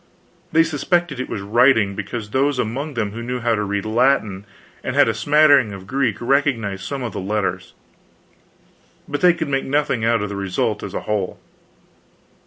They 0.51 0.63
suspected 0.63 1.19
it 1.19 1.29
was 1.29 1.41
writing, 1.43 1.93
because 1.95 2.31
those 2.31 2.57
among 2.57 2.95
them 2.95 3.11
who 3.11 3.21
knew 3.21 3.39
how 3.39 3.53
to 3.53 3.61
read 3.63 3.85
Latin 3.85 4.45
and 4.83 4.95
had 4.95 5.07
a 5.07 5.13
smattering 5.13 5.73
of 5.73 5.85
Greek, 5.85 6.19
recognized 6.19 6.85
some 6.85 7.03
of 7.03 7.13
the 7.13 7.19
letters, 7.19 7.75
but 9.07 9.21
they 9.21 9.35
could 9.35 9.47
make 9.49 9.63
nothing 9.63 10.03
out 10.03 10.23
of 10.23 10.29
the 10.29 10.35
result 10.35 10.81
as 10.81 10.95
a 10.95 11.01
whole. 11.01 11.39